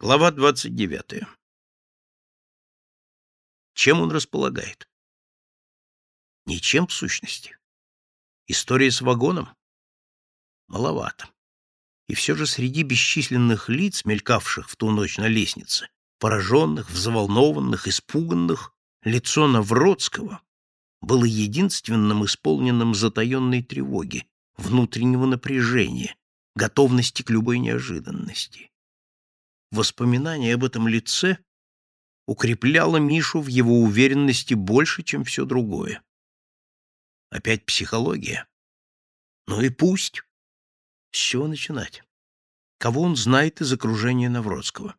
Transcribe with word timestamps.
Глава 0.00 0.30
29. 0.30 1.26
Чем 3.74 4.00
он 4.00 4.12
располагает? 4.12 4.88
Ничем, 6.46 6.86
в 6.86 6.92
сущности. 6.92 7.58
История 8.46 8.92
с 8.92 9.00
вагоном? 9.00 9.48
Маловато. 10.68 11.28
И 12.06 12.14
все 12.14 12.36
же 12.36 12.46
среди 12.46 12.84
бесчисленных 12.84 13.68
лиц, 13.68 14.04
мелькавших 14.04 14.70
в 14.70 14.76
ту 14.76 14.92
ночь 14.92 15.18
на 15.18 15.26
лестнице, 15.26 15.88
пораженных, 16.20 16.88
взволнованных, 16.90 17.88
испуганных, 17.88 18.72
лицо 19.02 19.48
Навродского 19.48 20.42
было 21.00 21.24
единственным 21.24 22.24
исполненным 22.24 22.94
затаенной 22.94 23.64
тревоги, 23.64 24.28
внутреннего 24.56 25.26
напряжения, 25.26 26.14
готовности 26.54 27.24
к 27.24 27.30
любой 27.30 27.58
неожиданности. 27.58 28.70
Воспоминание 29.70 30.54
об 30.54 30.64
этом 30.64 30.88
лице 30.88 31.38
укрепляло 32.26 32.96
Мишу 32.98 33.40
в 33.40 33.46
его 33.46 33.80
уверенности 33.80 34.54
больше, 34.54 35.02
чем 35.02 35.24
все 35.24 35.44
другое. 35.44 36.02
Опять 37.30 37.66
психология. 37.66 38.46
Ну 39.46 39.60
и 39.60 39.70
пусть. 39.70 40.22
С 41.10 41.16
чего 41.16 41.46
начинать? 41.46 42.02
Кого 42.78 43.02
он 43.02 43.16
знает 43.16 43.60
из 43.60 43.72
окружения 43.72 44.28
Навродского? 44.28 44.96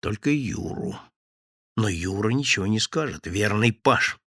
Только 0.00 0.30
Юру. 0.30 0.98
Но 1.76 1.88
Юра 1.88 2.30
ничего 2.30 2.66
не 2.66 2.78
скажет. 2.78 3.26
Верный 3.26 3.72
Паш. 3.72 4.18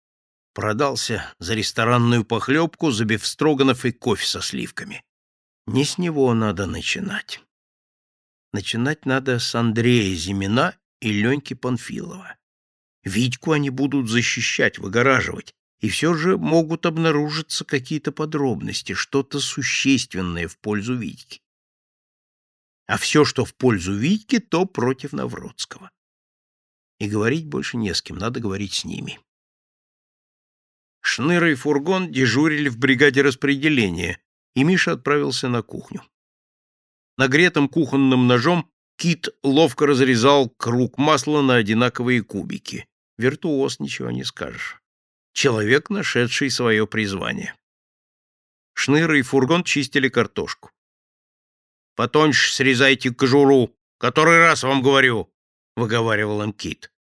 Продался 0.53 1.35
за 1.39 1.55
ресторанную 1.55 2.25
похлебку, 2.25 2.91
за 2.91 3.05
бифстроганов 3.05 3.85
и 3.85 3.93
кофе 3.93 4.27
со 4.27 4.41
сливками. 4.41 5.05
Не 5.67 5.85
с 5.85 5.99
него 5.99 6.33
надо 6.33 6.67
начинать. 6.67 7.46
Начинать 8.53 9.07
надо 9.07 9.39
с 9.39 9.55
Андрея 9.55 10.15
Зимина 10.15 10.77
и 11.01 11.13
Леньки 11.13 11.55
Панфилова. 11.55 12.37
Витьку 13.05 13.53
они 13.53 13.71
будут 13.71 14.09
защищать, 14.09 14.79
выгораживать, 14.79 15.55
и 15.81 15.89
все 15.89 16.15
же 16.15 16.39
могут 16.39 16.87
обнаружиться 16.87 17.65
какие-то 17.65 18.13
подробности, 18.13 18.95
что-то 18.95 19.41
существенное 19.41 20.49
в 20.49 20.59
пользу 20.59 20.95
Витьки. 20.97 21.41
А 22.87 22.99
все, 22.99 23.25
что 23.25 23.45
в 23.45 23.55
пользу 23.55 23.95
Витьки, 23.95 24.39
то 24.39 24.65
против 24.65 25.13
Навродского. 25.13 25.91
И 26.99 27.09
говорить 27.09 27.47
больше 27.47 27.77
не 27.77 27.93
с 27.95 28.01
кем, 28.01 28.17
надо 28.17 28.41
говорить 28.41 28.73
с 28.73 28.85
ними. 28.85 29.21
Шныра 31.01 31.53
и 31.53 31.55
фургон 31.55 32.11
дежурили 32.11 32.69
в 32.69 32.79
бригаде 32.79 33.23
распределения, 33.23 34.21
и 34.55 34.65
Миша 34.65 34.93
отправился 34.93 35.49
на 35.49 35.63
кухню. 35.63 36.03
Нагретым 37.17 37.69
кухонным 37.69 38.27
ножом 38.27 38.71
Кит 38.97 39.29
ловко 39.43 39.87
разрезал 39.87 40.51
круг 40.51 40.99
масла 40.99 41.43
на 41.43 41.57
одинаковые 41.57 42.23
кубики. 42.23 42.87
Виртуоз, 43.19 43.81
ничего 43.81 44.11
не 44.11 44.25
скажешь. 44.25 44.83
Человек, 45.33 45.91
нашедший 45.91 46.51
свое 46.51 46.87
призвание. 46.87 47.55
Шныра 48.75 49.19
и 49.19 49.23
фургон 49.23 49.65
чистили 49.65 50.09
картошку. 50.09 50.71
«Потоньше 51.95 52.55
срезайте 52.55 53.13
кожуру, 53.13 53.75
который 53.99 54.39
раз 54.39 54.63
вам 54.63 54.83
говорю»,— 54.83 55.33
выговаривал 55.77 56.43
им 56.43 56.53
Кит. 56.53 56.93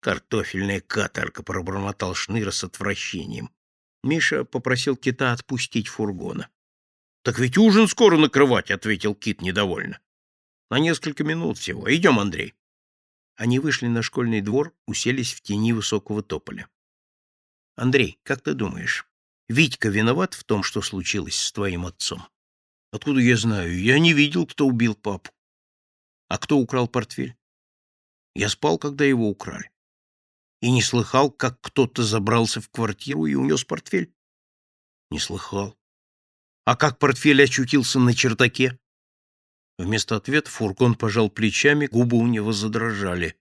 «Картофельная 0.00 0.80
каторга»,— 0.82 1.42
пробормотал 1.44 2.14
Шныра 2.14 2.50
с 2.50 2.64
отвращением. 2.64 3.50
Миша 4.02 4.44
попросил 4.44 4.96
Кита 4.96 5.32
отпустить 5.32 5.88
фургона. 5.88 6.50
Так 7.28 7.38
ведь 7.40 7.58
ужин 7.58 7.88
скоро 7.88 8.16
накрывать, 8.16 8.70
ответил 8.70 9.14
Кит 9.14 9.42
недовольно. 9.42 10.00
На 10.70 10.78
несколько 10.78 11.24
минут 11.24 11.58
всего. 11.58 11.94
Идем, 11.94 12.18
Андрей. 12.18 12.54
Они 13.36 13.58
вышли 13.58 13.86
на 13.86 14.00
школьный 14.00 14.40
двор, 14.40 14.74
уселись 14.86 15.34
в 15.34 15.42
тени 15.42 15.74
высокого 15.74 16.22
тополя. 16.22 16.70
Андрей, 17.76 18.18
как 18.22 18.40
ты 18.40 18.54
думаешь, 18.54 19.06
Витька 19.46 19.90
виноват 19.90 20.32
в 20.32 20.44
том, 20.44 20.62
что 20.62 20.80
случилось 20.80 21.36
с 21.36 21.52
твоим 21.52 21.84
отцом? 21.84 22.26
Откуда 22.92 23.20
я 23.20 23.36
знаю? 23.36 23.78
Я 23.78 23.98
не 23.98 24.14
видел, 24.14 24.46
кто 24.46 24.66
убил 24.66 24.94
папу. 24.94 25.30
А 26.28 26.38
кто 26.38 26.56
украл 26.56 26.88
портфель? 26.88 27.36
Я 28.34 28.48
спал, 28.48 28.78
когда 28.78 29.04
его 29.04 29.28
украли. 29.28 29.70
И 30.62 30.70
не 30.70 30.80
слыхал, 30.80 31.30
как 31.30 31.60
кто-то 31.60 32.04
забрался 32.04 32.62
в 32.62 32.70
квартиру 32.70 33.26
и 33.26 33.34
унес 33.34 33.64
портфель? 33.64 34.14
Не 35.10 35.18
слыхал. 35.18 35.78
А 36.68 36.76
как 36.76 36.98
портфель 36.98 37.42
очутился 37.42 37.98
на 37.98 38.14
чердаке? 38.14 38.78
Вместо 39.78 40.16
ответа 40.16 40.50
фургон 40.50 40.96
пожал 40.96 41.30
плечами, 41.30 41.86
губы 41.86 42.18
у 42.18 42.26
него 42.26 42.52
задрожали. 42.52 43.38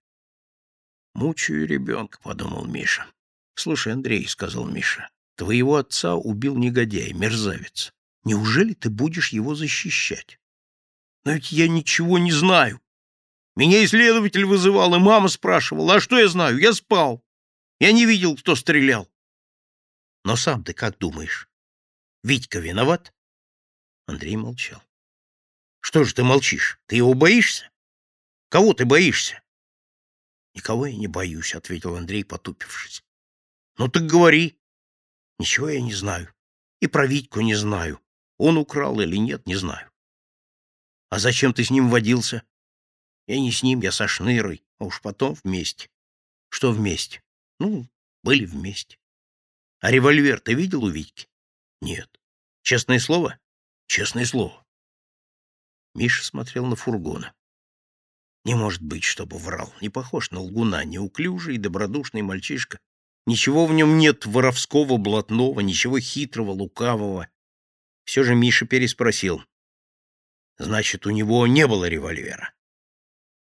«Мучаю 1.14 1.68
ребенка»,— 1.68 2.20
подумал 2.24 2.64
Миша. 2.64 3.06
«Слушай, 3.54 3.92
Андрей»,— 3.92 4.26
сказал 4.30 4.66
Миша,— 4.66 5.10
«твоего 5.36 5.76
отца 5.76 6.16
убил 6.16 6.56
негодяй, 6.56 7.12
мерзавец. 7.12 7.92
Неужели 8.24 8.74
ты 8.74 8.90
будешь 8.90 9.34
его 9.34 9.56
защищать?» 9.56 10.40
«Но 11.26 11.34
ведь 11.34 11.52
я 11.52 11.68
ничего 11.68 12.20
не 12.20 12.32
знаю. 12.32 12.80
Меня 13.58 13.84
исследователь 13.84 14.46
вызывал, 14.46 14.96
и 14.96 15.00
мама 15.00 15.28
спрашивала, 15.28 15.96
а 15.96 16.00
что 16.00 16.18
я 16.18 16.30
знаю? 16.30 16.60
Я 16.60 16.72
спал. 16.72 17.22
Я 17.82 17.92
не 17.92 18.06
видел, 18.06 18.38
кто 18.38 18.56
стрелял». 18.56 19.12
«Но 20.24 20.38
сам 20.38 20.64
ты 20.64 20.72
как 20.72 20.98
думаешь? 20.98 21.50
Витька 22.24 22.60
виноват?» 22.60 23.12
Андрей 24.08 24.38
молчал. 24.38 24.82
Что 25.82 26.04
же 26.04 26.14
ты 26.16 26.24
молчишь? 26.24 26.80
Ты 26.88 26.96
его 26.96 27.14
боишься? 27.14 27.70
Кого 28.50 28.74
ты 28.74 28.86
боишься? 28.86 29.44
Никого 30.54 30.88
я 30.88 30.96
не 30.96 31.08
боюсь, 31.08 31.54
ответил 31.54 31.96
Андрей, 31.96 32.24
потупившись. 32.24 33.04
Ну 33.78 33.90
так 33.90 34.06
говори. 34.06 34.58
Ничего 35.38 35.70
я 35.70 35.82
не 35.82 35.94
знаю. 35.94 36.34
И 36.80 36.88
про 36.88 37.06
Витьку 37.06 37.42
не 37.42 37.54
знаю. 37.54 38.02
Он 38.38 38.58
украл 38.58 39.00
или 39.02 39.18
нет, 39.18 39.46
не 39.46 39.56
знаю. 39.56 39.92
А 41.10 41.20
зачем 41.20 41.54
ты 41.54 41.64
с 41.64 41.70
ним 41.70 41.90
водился? 41.90 42.44
Я 43.28 43.40
не 43.40 43.52
с 43.52 43.62
ним, 43.62 43.82
я 43.82 43.92
со 43.92 44.08
Шнырой, 44.08 44.64
а 44.80 44.86
уж 44.86 45.02
потом 45.02 45.36
вместе. 45.44 45.90
Что 46.50 46.72
вместе? 46.72 47.22
Ну, 47.60 47.88
были 48.24 48.46
вместе. 48.46 48.98
А 49.80 49.92
револьвер 49.92 50.40
ты 50.40 50.54
видел 50.54 50.86
у 50.86 50.90
Витьки? 50.90 51.28
Нет. 51.82 52.10
Честное 52.62 53.00
слово? 53.00 53.40
Честное 53.88 54.26
слово. 54.26 54.66
Миша 55.96 56.24
смотрел 56.24 56.66
на 56.66 56.76
фургона. 56.76 57.34
Не 58.44 58.56
может 58.56 58.82
быть, 58.82 59.04
чтобы 59.04 59.38
врал. 59.38 59.74
Не 59.82 59.90
похож 59.90 60.32
на 60.32 60.40
лгуна, 60.40 60.84
неуклюжий 60.84 61.56
и 61.56 61.58
добродушный 61.60 62.22
мальчишка. 62.22 62.80
Ничего 63.26 63.66
в 63.66 63.74
нем 63.74 63.98
нет 63.98 64.26
воровского, 64.26 64.98
блатного, 64.98 65.62
ничего 65.62 66.00
хитрого, 66.00 66.52
лукавого. 66.52 67.30
Все 68.04 68.24
же 68.24 68.36
Миша 68.36 68.66
переспросил. 68.66 69.44
Значит, 70.58 71.06
у 71.06 71.10
него 71.10 71.46
не 71.48 71.68
было 71.68 71.86
револьвера. 71.86 72.54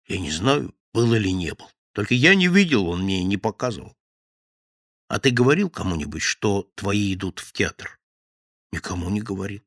Я 0.07 0.19
не 0.19 0.31
знаю, 0.31 0.75
был 0.93 1.13
или 1.13 1.29
не 1.29 1.53
был. 1.53 1.69
Только 1.93 2.13
я 2.15 2.35
не 2.35 2.47
видел, 2.47 2.87
он 2.87 3.03
мне 3.03 3.23
не 3.23 3.37
показывал. 3.37 3.95
А 5.07 5.19
ты 5.19 5.29
говорил 5.31 5.69
кому-нибудь, 5.69 6.21
что 6.21 6.69
твои 6.75 7.13
идут 7.13 7.39
в 7.39 7.51
театр? 7.53 7.99
Никому 8.71 9.09
не 9.09 9.21
говорил. 9.21 9.63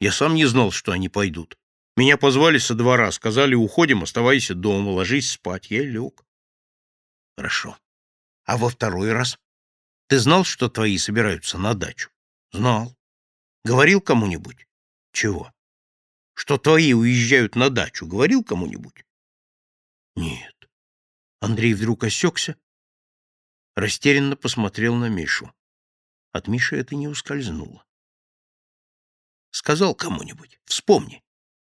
Я 0.00 0.12
сам 0.12 0.34
не 0.34 0.44
знал, 0.46 0.70
что 0.70 0.92
они 0.92 1.08
пойдут. 1.08 1.56
Меня 1.96 2.18
позвали 2.18 2.58
со 2.58 2.74
двора, 2.74 3.10
сказали, 3.10 3.54
уходим, 3.54 4.02
оставайся 4.02 4.54
дома, 4.54 4.90
ложись 4.90 5.30
спать. 5.30 5.70
Я 5.70 5.82
лег. 5.82 6.24
Хорошо. 7.36 7.78
А 8.44 8.58
во 8.58 8.68
второй 8.68 9.12
раз? 9.12 9.38
Ты 10.08 10.18
знал, 10.18 10.44
что 10.44 10.68
твои 10.68 10.98
собираются 10.98 11.56
на 11.58 11.74
дачу? 11.74 12.10
Знал. 12.52 12.94
Говорил 13.64 14.00
кому-нибудь? 14.00 14.68
Чего? 15.12 15.52
Что 16.34 16.58
твои 16.58 16.92
уезжают 16.92 17.56
на 17.56 17.70
дачу? 17.70 18.06
Говорил 18.06 18.44
кому-нибудь? 18.44 19.04
Нет. 20.14 20.54
Андрей 21.40 21.72
вдруг 21.72 22.04
осекся, 22.04 22.56
растерянно 23.74 24.36
посмотрел 24.36 24.94
на 24.94 25.08
Мишу. 25.08 25.52
От 26.32 26.48
Миши 26.48 26.76
это 26.76 26.94
не 26.94 27.08
ускользнуло. 27.08 27.85
Сказал 29.66 29.96
кому-нибудь. 29.96 30.60
Вспомни. 30.64 31.24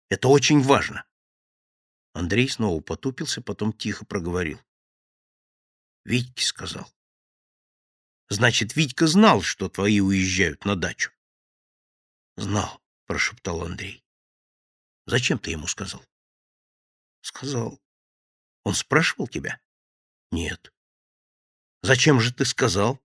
Это 0.08 0.30
очень 0.30 0.62
важно. 0.62 1.06
Андрей 2.14 2.48
снова 2.48 2.80
потупился, 2.80 3.42
потом 3.42 3.74
тихо 3.74 4.06
проговорил. 4.06 4.62
Витьке 6.06 6.46
сказал. 6.46 6.90
Значит, 8.30 8.78
Витька 8.78 9.08
знал, 9.08 9.42
что 9.42 9.68
твои 9.68 10.00
уезжают 10.00 10.64
на 10.64 10.78
дачу. 10.78 11.12
Знал, 12.38 12.82
прошептал 13.08 13.62
Андрей. 13.66 14.06
Зачем 15.06 15.38
ты 15.38 15.52
ему 15.52 15.68
сказал? 15.68 16.02
Сказал. 17.20 17.78
Он 18.64 18.74
спрашивал 18.74 19.28
тебя? 19.28 19.60
Нет. 20.32 20.74
Зачем 21.82 22.22
же 22.22 22.34
ты 22.34 22.46
сказал? 22.46 23.02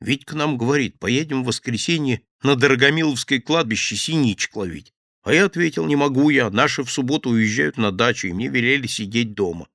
Витька 0.00 0.34
нам 0.34 0.56
говорит, 0.56 0.98
поедем 0.98 1.42
в 1.42 1.48
воскресенье 1.48 2.26
на 2.46 2.54
Дорогомиловское 2.54 3.40
кладбище 3.40 3.96
синичек 3.96 4.54
ловить. 4.54 4.94
А 5.22 5.34
я 5.34 5.46
ответил, 5.46 5.84
не 5.86 5.96
могу 5.96 6.30
я, 6.30 6.48
наши 6.48 6.84
в 6.84 6.90
субботу 6.90 7.30
уезжают 7.30 7.76
на 7.76 7.90
дачу, 7.90 8.28
и 8.28 8.32
мне 8.32 8.46
велели 8.46 8.86
сидеть 8.86 9.34
дома. 9.34 9.68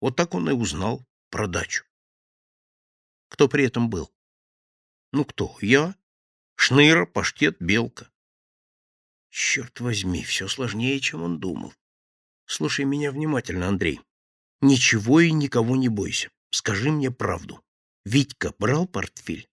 Вот 0.00 0.16
так 0.16 0.34
он 0.34 0.48
и 0.48 0.54
узнал 0.54 1.04
про 1.28 1.46
дачу. 1.46 1.84
Кто 3.28 3.46
при 3.46 3.64
этом 3.64 3.90
был? 3.90 4.10
Ну 5.12 5.26
кто? 5.26 5.58
Я? 5.60 5.94
Шныра, 6.56 7.04
паштет, 7.04 7.58
белка. 7.60 8.10
Черт 9.28 9.78
возьми, 9.80 10.24
все 10.24 10.48
сложнее, 10.48 10.98
чем 11.00 11.22
он 11.22 11.38
думал. 11.38 11.74
Слушай 12.46 12.86
меня 12.86 13.12
внимательно, 13.12 13.68
Андрей. 13.68 14.00
Ничего 14.62 15.20
и 15.20 15.30
никого 15.30 15.76
не 15.76 15.90
бойся. 15.90 16.30
Скажи 16.50 16.90
мне 16.90 17.10
правду. 17.10 17.62
Витька 18.06 18.54
брал 18.58 18.88
портфель? 18.88 19.46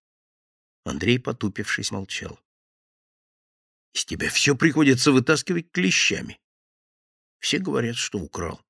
Андрей, 0.86 1.20
потупившись, 1.20 1.92
молчал. 1.92 2.40
Из 3.96 4.04
тебя 4.04 4.30
все 4.30 4.58
приходится 4.58 5.14
вытаскивать 5.14 5.72
клещами. 5.72 6.38
Все 7.40 7.60
говорят, 7.60 7.96
что 7.96 8.20
украл. 8.20 8.62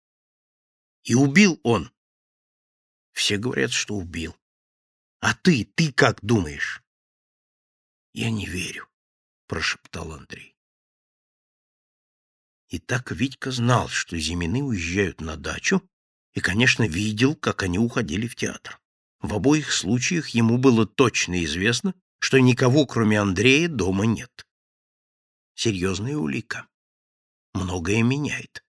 И 1.04 1.16
убил 1.16 1.60
он. 1.64 1.92
Все 3.12 3.38
говорят, 3.38 3.72
что 3.72 3.96
убил. 3.96 4.38
А 5.22 5.34
ты, 5.34 5.66
ты 5.66 5.92
как 5.92 6.24
думаешь? 6.24 6.84
Я 8.14 8.30
не 8.30 8.46
верю, 8.46 8.88
прошептал 9.48 10.12
Андрей. 10.14 10.56
И 12.70 12.78
так 12.78 13.12
Витька 13.12 13.50
знал, 13.50 13.90
что 13.90 14.20
Зимины 14.20 14.62
уезжают 14.62 15.22
на 15.22 15.38
дачу, 15.38 15.82
и, 16.34 16.40
конечно, 16.40 16.88
видел, 16.88 17.36
как 17.36 17.64
они 17.64 17.80
уходили 17.80 18.28
в 18.28 18.36
театр. 18.36 18.80
В 19.22 19.34
обоих 19.34 19.74
случаях 19.74 20.30
ему 20.30 20.60
было 20.60 20.86
точно 20.86 21.44
известно, 21.46 21.96
что 22.20 22.38
никого, 22.38 22.86
кроме 22.86 23.20
Андрея, 23.20 23.68
дома 23.68 24.06
нет. 24.06 24.46
Серьезная 25.56 26.18
улика. 26.18 26.68
Многое 27.54 28.04
меняет. 28.04 28.66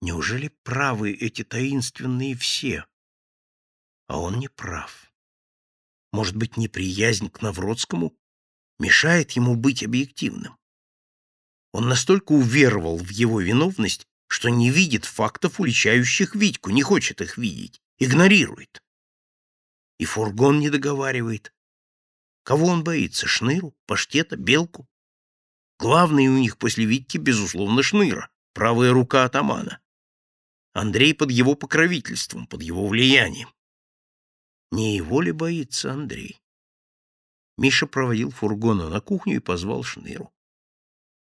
Неужели 0.00 0.48
правы 0.62 1.12
эти 1.12 1.42
таинственные 1.42 2.36
все? 2.36 2.86
А 4.06 4.20
он 4.20 4.38
не 4.38 4.46
прав. 4.48 5.12
Может 6.12 6.36
быть, 6.36 6.56
неприязнь 6.56 7.28
к 7.28 7.42
Навродскому 7.42 8.16
мешает 8.78 9.32
ему 9.32 9.56
быть 9.56 9.82
объективным? 9.82 10.56
Он 11.72 11.88
настолько 11.88 12.30
уверовал 12.30 12.96
в 12.96 13.08
его 13.08 13.40
виновность, 13.40 14.06
что 14.28 14.50
не 14.50 14.70
видит 14.70 15.04
фактов, 15.04 15.58
уличающих 15.58 16.36
Витьку, 16.36 16.70
не 16.70 16.82
хочет 16.82 17.20
их 17.20 17.36
видеть, 17.36 17.82
игнорирует. 17.98 18.84
И 19.98 20.04
фургон 20.04 20.60
не 20.60 20.70
договаривает. 20.70 21.52
Кого 22.44 22.66
он 22.66 22.84
боится, 22.84 23.26
Шныру, 23.26 23.76
Паштета, 23.86 24.36
Белку? 24.36 24.88
Главный 25.78 26.26
у 26.26 26.36
них 26.36 26.58
после 26.58 26.84
Витьки, 26.84 27.18
безусловно, 27.18 27.82
Шныра, 27.82 28.28
правая 28.52 28.92
рука 28.92 29.24
атамана. 29.24 29.80
Андрей 30.72 31.14
под 31.14 31.30
его 31.30 31.54
покровительством, 31.54 32.46
под 32.46 32.62
его 32.62 32.88
влиянием. 32.88 33.48
Не 34.72 34.96
его 34.96 35.20
ли 35.20 35.32
боится 35.32 35.92
Андрей? 35.92 36.40
Миша 37.56 37.86
проводил 37.86 38.30
фургона 38.30 38.88
на 38.88 39.00
кухню 39.00 39.36
и 39.36 39.40
позвал 39.40 39.82
Шныру. 39.82 40.32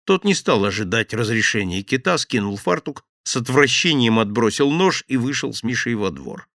Тот 0.06 0.24
не 0.24 0.34
стал 0.34 0.66
ожидать 0.66 1.14
разрешения 1.14 1.82
кита, 1.82 2.18
скинул 2.18 2.58
фартук, 2.58 3.06
с 3.24 3.36
отвращением 3.38 4.20
отбросил 4.20 4.70
нож 4.70 5.04
и 5.08 5.18
вышел 5.18 5.54
с 5.54 5.64
Мишей 5.64 5.96
во 5.96 6.12
двор. 6.12 6.48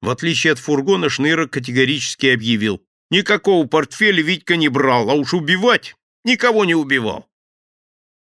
В 0.00 0.10
отличие 0.10 0.52
от 0.52 0.58
фургона, 0.58 1.08
Шныра 1.08 1.46
категорически 1.46 2.26
объявил, 2.26 2.82
никакого 3.10 3.66
портфеля 3.66 4.22
Витька 4.22 4.56
не 4.56 4.68
брал, 4.68 5.10
а 5.10 5.14
уж 5.14 5.34
убивать 5.34 5.94
никого 6.24 6.64
не 6.64 6.74
убивал. 6.74 7.28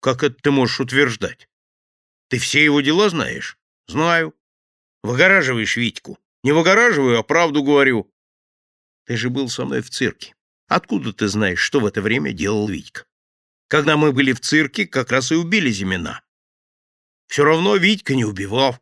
Как 0.00 0.22
это 0.22 0.36
ты 0.36 0.50
можешь 0.50 0.80
утверждать? 0.80 1.48
Ты 2.28 2.38
все 2.38 2.62
его 2.62 2.80
дела 2.80 3.08
знаешь? 3.08 3.58
Знаю. 3.86 4.34
Выгораживаешь 5.02 5.76
Витьку. 5.76 6.18
Не 6.42 6.52
выгораживаю, 6.52 7.18
а 7.18 7.22
правду 7.22 7.62
говорю. 7.62 8.12
Ты 9.04 9.16
же 9.16 9.30
был 9.30 9.48
со 9.48 9.64
мной 9.64 9.82
в 9.82 9.90
цирке. 9.90 10.34
Откуда 10.68 11.12
ты 11.12 11.28
знаешь, 11.28 11.60
что 11.60 11.80
в 11.80 11.86
это 11.86 12.02
время 12.02 12.32
делал 12.32 12.68
Витька? 12.68 13.06
Когда 13.68 13.96
мы 13.96 14.12
были 14.12 14.32
в 14.32 14.40
цирке, 14.40 14.86
как 14.86 15.10
раз 15.10 15.32
и 15.32 15.36
убили 15.36 15.70
Зимина. 15.70 16.22
Все 17.26 17.44
равно 17.44 17.76
Витька 17.76 18.14
не 18.14 18.24
убивал. 18.24 18.78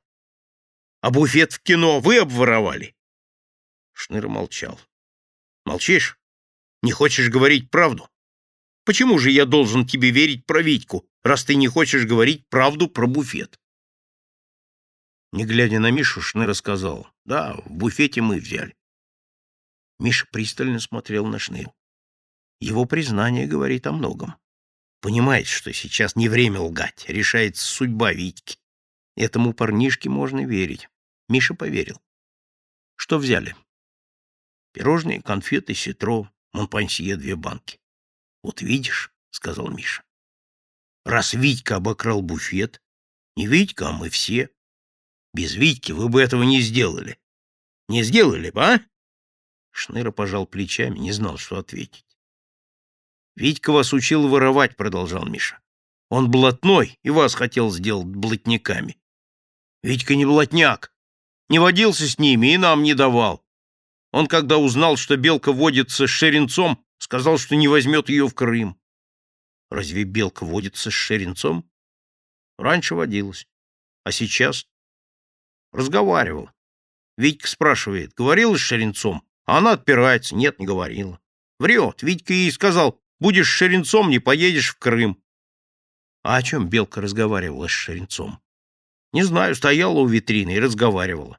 А 1.00 1.10
буфет 1.10 1.52
в 1.52 1.60
кино 1.60 2.00
вы 2.00 2.18
обворовали. 2.18 2.94
Шныр 3.92 4.28
молчал. 4.28 4.80
Молчишь? 5.64 6.18
Не 6.82 6.92
хочешь 6.92 7.30
говорить 7.30 7.70
правду? 7.70 8.10
Почему 8.84 9.18
же 9.18 9.30
я 9.30 9.46
должен 9.46 9.86
тебе 9.86 10.10
верить 10.10 10.44
про 10.44 10.62
Витьку, 10.62 11.08
раз 11.22 11.44
ты 11.44 11.54
не 11.54 11.68
хочешь 11.68 12.04
говорить 12.04 12.46
правду 12.48 12.88
про 12.88 13.06
буфет? 13.06 13.58
Не 15.32 15.46
глядя 15.46 15.80
на 15.80 15.90
Мишу, 15.90 16.20
Шныр 16.20 16.48
рассказал. 16.48 17.08
Да, 17.24 17.54
в 17.64 17.70
буфете 17.70 18.20
мы 18.20 18.38
взяли. 18.38 18.76
Миша 19.98 20.26
пристально 20.30 20.80
смотрел 20.80 21.26
на 21.26 21.38
Шныр. 21.38 21.72
Его 22.60 22.84
признание 22.84 23.46
говорит 23.46 23.86
о 23.86 23.92
многом. 23.92 24.36
Понимает, 25.00 25.46
что 25.46 25.72
сейчас 25.72 26.14
не 26.14 26.28
время 26.28 26.60
лгать, 26.60 27.06
решается 27.08 27.64
судьба 27.64 28.12
Витьки. 28.12 28.58
Этому 29.16 29.54
парнишке 29.54 30.08
можно 30.08 30.44
верить. 30.44 30.88
Миша 31.28 31.54
поверил. 31.54 32.00
Что 32.96 33.18
взяли? 33.18 33.56
Пирожные, 34.72 35.22
конфеты, 35.22 35.74
ситро, 35.74 36.30
монпансье, 36.52 37.16
две 37.16 37.34
банки. 37.34 37.78
Вот 38.44 38.60
видишь,— 38.60 39.10
сказал 39.30 39.68
Миша. 39.70 40.04
Раз 41.06 41.32
Витька 41.32 41.76
обокрал 41.76 42.20
буфет, 42.20 42.82
не 43.36 43.46
Витька, 43.46 43.88
а 43.88 43.92
мы 43.92 44.10
все. 44.10 44.50
Без 45.32 45.54
Витьки 45.54 45.92
вы 45.92 46.10
бы 46.10 46.20
этого 46.20 46.42
не 46.42 46.60
сделали. 46.60 47.18
Не 47.88 48.02
сделали 48.02 48.50
бы, 48.50 48.62
а? 48.62 48.80
Шныра 49.70 50.10
пожал 50.10 50.46
плечами, 50.46 50.98
не 50.98 51.10
знал, 51.12 51.38
что 51.38 51.56
ответить. 51.56 52.18
Витька 53.34 53.72
вас 53.72 53.94
учил 53.94 54.28
воровать, 54.28 54.76
продолжал 54.76 55.24
Миша. 55.24 55.58
Он 56.10 56.30
блатной 56.30 56.98
и 57.02 57.08
вас 57.08 57.34
хотел 57.34 57.70
сделать 57.70 58.06
блатниками. 58.06 58.98
Витька 59.82 60.16
не 60.16 60.26
блатняк. 60.26 60.92
Не 61.48 61.60
водился 61.60 62.06
с 62.06 62.18
ними 62.18 62.52
и 62.52 62.58
нам 62.58 62.82
не 62.82 62.92
давал. 62.92 63.42
Он, 64.12 64.26
когда 64.26 64.58
узнал, 64.58 64.98
что 64.98 65.16
Белка 65.16 65.50
водится 65.50 66.06
с 66.06 66.10
Шеренцом, 66.10 66.84
сказал, 67.04 67.38
что 67.38 67.54
не 67.54 67.68
возьмет 67.68 68.08
ее 68.08 68.28
в 68.28 68.34
Крым. 68.34 68.78
Разве 69.70 70.04
Белка 70.04 70.44
водится 70.44 70.90
с 70.90 70.94
Шеренцом? 70.94 71.70
Раньше 72.58 72.94
водилась. 72.94 73.46
А 74.02 74.12
сейчас? 74.12 74.66
Разговаривал. 75.72 76.50
Витька 77.16 77.46
спрашивает, 77.46 78.12
говорила 78.14 78.56
с 78.56 78.60
Шеренцом? 78.60 79.22
А 79.46 79.58
она 79.58 79.72
отпирается. 79.72 80.34
Нет, 80.34 80.58
не 80.58 80.66
говорила. 80.66 81.20
Врет. 81.58 82.02
Витька 82.02 82.32
ей 82.32 82.50
сказал, 82.50 83.00
Будешь 83.20 83.48
шеренцом, 83.48 84.10
не 84.10 84.18
поедешь 84.18 84.70
в 84.70 84.78
Крым. 84.78 85.22
А 86.22 86.36
о 86.36 86.42
чем 86.42 86.68
Белка 86.68 87.00
разговаривала 87.00 87.68
с 87.68 87.70
шеренцом? 87.70 88.38
Не 89.12 89.22
знаю, 89.22 89.54
стояла 89.54 90.00
у 90.00 90.06
витрины 90.06 90.56
и 90.56 90.60
разговаривала. 90.60 91.38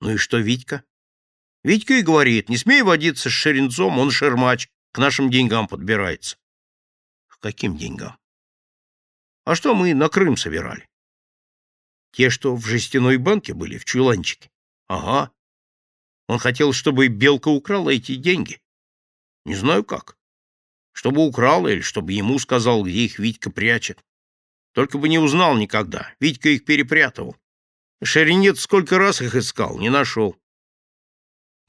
Ну 0.00 0.12
и 0.12 0.16
что 0.16 0.38
Витька? 0.38 0.84
Витька 1.68 1.98
и 1.98 2.02
говорит, 2.02 2.48
не 2.48 2.56
смей 2.56 2.80
водиться 2.80 3.28
с 3.28 3.32
шеренцом, 3.32 3.98
он 3.98 4.10
шермач, 4.10 4.70
к 4.90 4.96
нашим 4.96 5.30
деньгам 5.30 5.68
подбирается. 5.68 6.38
К 7.26 7.38
каким 7.40 7.76
деньгам? 7.76 8.16
А 9.44 9.54
что 9.54 9.74
мы 9.74 9.92
на 9.92 10.08
Крым 10.08 10.38
собирали? 10.38 10.88
Те, 12.12 12.30
что 12.30 12.56
в 12.56 12.64
жестяной 12.64 13.18
банке 13.18 13.52
были, 13.52 13.76
в 13.76 13.84
чуланчике. 13.84 14.50
Ага. 14.86 15.30
Он 16.26 16.38
хотел, 16.38 16.72
чтобы 16.72 17.08
Белка 17.08 17.48
украла 17.48 17.90
эти 17.90 18.14
деньги. 18.14 18.62
Не 19.44 19.54
знаю 19.54 19.84
как. 19.84 20.16
Чтобы 20.92 21.22
украл 21.26 21.68
или 21.68 21.82
чтобы 21.82 22.14
ему 22.14 22.38
сказал, 22.38 22.82
где 22.82 23.00
их 23.00 23.18
Витька 23.18 23.50
прячет. 23.50 24.02
Только 24.72 24.96
бы 24.96 25.10
не 25.10 25.18
узнал 25.18 25.54
никогда. 25.54 26.14
Витька 26.18 26.48
их 26.48 26.64
перепрятывал. 26.64 27.36
Шеренец 28.02 28.58
сколько 28.60 28.96
раз 28.96 29.20
их 29.20 29.34
искал, 29.34 29.78
не 29.78 29.90
нашел. 29.90 30.34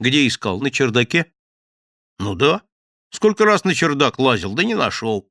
Где 0.00 0.26
искал? 0.26 0.60
На 0.60 0.70
чердаке? 0.70 1.30
Ну 2.18 2.34
да. 2.34 2.62
Сколько 3.10 3.44
раз 3.44 3.64
на 3.64 3.74
чердак 3.74 4.18
лазил, 4.18 4.54
да 4.54 4.64
не 4.64 4.74
нашел. 4.74 5.30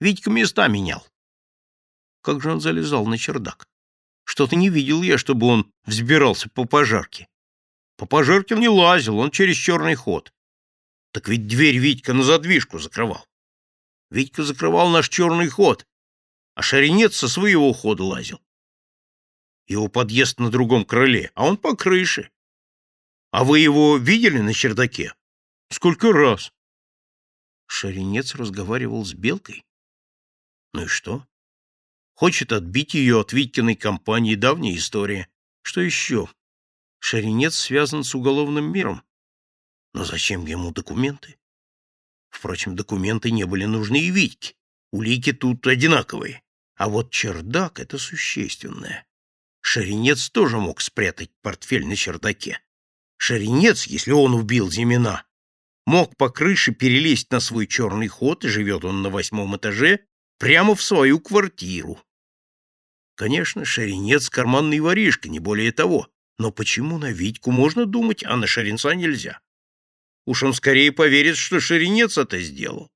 Витька 0.00 0.28
места 0.28 0.66
менял. 0.66 1.06
Как 2.22 2.42
же 2.42 2.50
он 2.50 2.60
залезал 2.60 3.06
на 3.06 3.16
чердак? 3.16 3.68
Что-то 4.24 4.56
не 4.56 4.70
видел 4.70 5.02
я, 5.02 5.18
чтобы 5.18 5.46
он 5.46 5.72
взбирался 5.84 6.50
по 6.50 6.64
пожарке. 6.64 7.28
По 7.96 8.06
пожарке 8.06 8.54
он 8.54 8.60
не 8.60 8.68
лазил, 8.68 9.18
он 9.18 9.30
через 9.30 9.56
черный 9.56 9.94
ход. 9.94 10.32
Так 11.12 11.28
ведь 11.28 11.46
дверь 11.46 11.78
Витька 11.78 12.12
на 12.12 12.22
задвижку 12.22 12.78
закрывал. 12.78 13.24
Витька 14.10 14.42
закрывал 14.42 14.88
наш 14.88 15.08
черный 15.08 15.48
ход, 15.48 15.86
а 16.54 16.62
Шаренец 16.62 17.16
со 17.16 17.28
своего 17.28 17.72
хода 17.72 18.02
лазил. 18.02 18.40
Его 19.66 19.88
подъезд 19.88 20.40
на 20.40 20.50
другом 20.50 20.84
крыле, 20.84 21.30
а 21.34 21.46
он 21.46 21.56
по 21.56 21.76
крыше. 21.76 22.30
А 23.30 23.44
вы 23.44 23.58
его 23.58 23.98
видели 23.98 24.38
на 24.38 24.54
чердаке? 24.54 25.14
Сколько 25.70 26.12
раз? 26.12 26.52
Шаренец 27.66 28.34
разговаривал 28.34 29.04
с 29.04 29.12
Белкой? 29.12 29.66
Ну 30.72 30.84
и 30.84 30.86
что? 30.86 31.26
Хочет 32.14 32.52
отбить 32.52 32.94
ее 32.94 33.20
от 33.20 33.32
Витькиной 33.32 33.76
компании, 33.76 34.34
давняя 34.34 34.74
история. 34.74 35.28
Что 35.62 35.82
еще? 35.82 36.28
Шаринец 37.00 37.54
связан 37.54 38.02
с 38.02 38.14
уголовным 38.14 38.72
миром. 38.72 39.02
Но 39.92 40.04
зачем 40.04 40.46
ему 40.46 40.72
документы? 40.72 41.38
Впрочем, 42.30 42.76
документы 42.76 43.30
не 43.30 43.44
были 43.44 43.66
нужны 43.66 44.00
и 44.00 44.10
Витьке. 44.10 44.54
Улики 44.90 45.32
тут 45.32 45.66
одинаковые. 45.66 46.42
А 46.76 46.88
вот 46.88 47.10
чердак— 47.10 47.78
это 47.80 47.98
существенное. 47.98 49.06
Шаринец 49.60 50.30
тоже 50.30 50.58
мог 50.58 50.80
спрятать 50.80 51.30
портфель 51.42 51.86
на 51.86 51.94
чердаке. 51.94 52.62
Шаринец, 53.18 53.86
если 53.86 54.12
он 54.12 54.34
убил 54.34 54.70
Зимина, 54.70 55.24
мог 55.86 56.16
по 56.16 56.30
крыше 56.30 56.72
перелезть 56.72 57.30
на 57.30 57.40
свой 57.40 57.66
черный 57.66 58.08
ход, 58.08 58.44
и 58.44 58.48
живет 58.48 58.84
он 58.84 59.02
на 59.02 59.10
восьмом 59.10 59.56
этаже, 59.56 60.06
прямо 60.38 60.74
в 60.74 60.82
свою 60.82 61.20
квартиру. 61.20 62.00
Конечно, 63.16 63.64
Шаринец— 63.64 64.28
карманный 64.30 64.80
воришка, 64.80 65.28
не 65.28 65.40
более 65.40 65.72
того. 65.72 66.08
Но 66.38 66.52
почему 66.52 66.98
на 66.98 67.10
Витьку 67.10 67.50
можно 67.50 67.84
думать, 67.84 68.22
а 68.24 68.36
на 68.36 68.46
Шаринца 68.46 68.94
нельзя? 68.94 69.40
Уж 70.24 70.44
он 70.44 70.54
скорее 70.54 70.92
поверит, 70.92 71.36
что 71.36 71.58
Шаринец 71.58 72.16
это 72.16 72.38
сделал. 72.40 72.88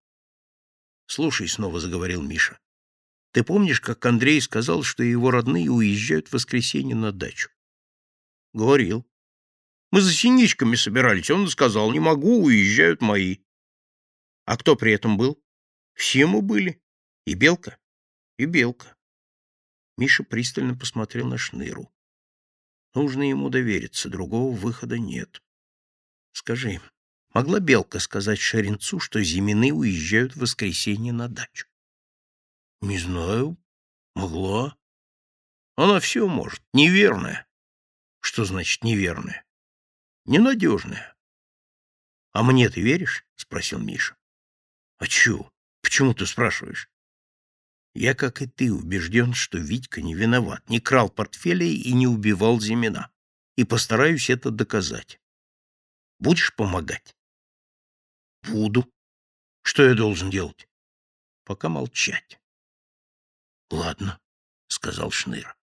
Слушай,— 1.06 1.48
снова 1.48 1.80
заговорил 1.80 2.22
Миша,— 2.22 2.58
ты 3.32 3.42
помнишь, 3.42 3.80
как 3.80 4.06
Андрей 4.06 4.40
сказал, 4.40 4.84
что 4.84 5.02
его 5.02 5.30
родные 5.30 5.70
уезжают 5.70 6.28
в 6.28 6.34
воскресенье 6.34 6.94
на 6.94 7.10
дачу? 7.10 7.48
Говорил. 8.52 9.04
Мы 9.92 10.00
за 10.00 10.10
синичками 10.10 10.74
собирались, 10.74 11.30
он 11.30 11.46
сказал, 11.48 11.92
не 11.92 12.00
могу, 12.00 12.44
уезжают 12.44 13.02
мои. 13.02 13.40
А 14.46 14.56
кто 14.56 14.74
при 14.74 14.92
этом 14.92 15.18
был? 15.18 15.38
Все 15.92 16.26
мы 16.26 16.40
были. 16.40 16.82
И 17.26 17.34
Белка, 17.34 17.78
и 18.38 18.46
Белка. 18.46 18.96
Миша 19.98 20.24
пристально 20.24 20.74
посмотрел 20.74 21.28
на 21.28 21.36
Шныру. 21.36 21.92
Нужно 22.94 23.28
ему 23.28 23.50
довериться, 23.50 24.08
другого 24.08 24.56
выхода 24.56 24.98
нет. 24.98 25.42
Скажи, 26.32 26.80
могла 27.34 27.60
Белка 27.60 27.98
сказать 27.98 28.40
Шаринцу, 28.40 28.98
что 28.98 29.22
Зимины 29.22 29.72
уезжают 29.74 30.34
в 30.34 30.40
воскресенье 30.40 31.12
на 31.12 31.28
дачу? 31.28 31.68
Не 32.80 32.98
знаю. 32.98 33.58
Могла. 34.14 34.74
Она 35.76 36.00
все 36.00 36.26
может. 36.26 36.62
Неверная. 36.72 37.46
Что 38.20 38.46
значит 38.46 38.84
неверная? 38.84 39.44
Ненадежная. 40.24 41.16
А 42.32 42.42
мне 42.42 42.68
ты 42.68 42.80
веришь? 42.80 43.24
Спросил 43.36 43.78
Миша. 43.78 44.16
А 44.98 45.06
чё? 45.06 45.52
Почему 45.82 46.14
ты 46.14 46.26
спрашиваешь? 46.26 46.88
Я, 47.94 48.14
как 48.14 48.40
и 48.40 48.46
ты, 48.46 48.72
убежден, 48.72 49.34
что 49.34 49.58
Витька 49.58 50.00
не 50.00 50.14
виноват, 50.14 50.66
не 50.68 50.80
крал 50.80 51.10
портфеля 51.10 51.66
и 51.66 51.92
не 51.92 52.06
убивал 52.06 52.60
Зимина. 52.60 53.10
И 53.56 53.64
постараюсь 53.64 54.30
это 54.30 54.50
доказать. 54.50 55.20
Будешь 56.18 56.54
помогать? 56.54 57.14
Буду. 58.42 58.90
Что 59.62 59.84
я 59.84 59.94
должен 59.94 60.30
делать? 60.30 60.68
Пока 61.44 61.68
молчать. 61.68 62.40
Ладно, 63.70 64.20
сказал 64.68 65.10
Шныр. 65.10 65.56